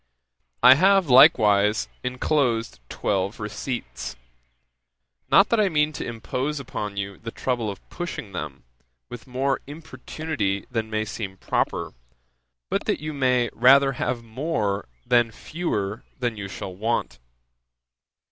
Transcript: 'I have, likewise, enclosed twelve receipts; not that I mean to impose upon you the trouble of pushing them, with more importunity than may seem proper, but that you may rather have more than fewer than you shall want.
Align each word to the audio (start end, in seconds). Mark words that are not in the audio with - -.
'I 0.63 0.73
have, 0.73 1.09
likewise, 1.11 1.87
enclosed 2.03 2.79
twelve 2.89 3.39
receipts; 3.39 4.15
not 5.29 5.49
that 5.49 5.59
I 5.59 5.69
mean 5.69 5.93
to 5.93 6.03
impose 6.03 6.59
upon 6.59 6.97
you 6.97 7.17
the 7.17 7.29
trouble 7.29 7.69
of 7.69 7.87
pushing 7.91 8.31
them, 8.31 8.63
with 9.09 9.27
more 9.27 9.61
importunity 9.67 10.65
than 10.71 10.89
may 10.89 11.05
seem 11.05 11.37
proper, 11.37 11.93
but 12.67 12.85
that 12.85 12.99
you 12.99 13.13
may 13.13 13.51
rather 13.53 13.91
have 13.91 14.23
more 14.23 14.87
than 15.05 15.29
fewer 15.29 16.03
than 16.17 16.35
you 16.35 16.47
shall 16.47 16.75
want. 16.75 17.19